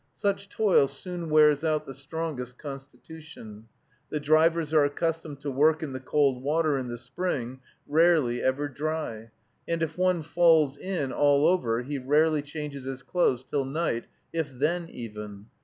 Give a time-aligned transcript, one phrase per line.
[0.15, 3.67] Such toil soon wears out the strongest constitution.
[4.09, 8.67] The drivers are accustomed to work in the cold water in the spring, rarely ever
[8.67, 9.29] dry;
[9.67, 14.49] and if one falls in all over he rarely changes his clothes till night, if
[14.51, 15.45] then, even.